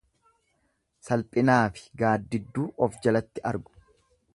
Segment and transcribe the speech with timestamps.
[1.09, 3.81] Salphinaafi gaaddidduu of jalatti argu.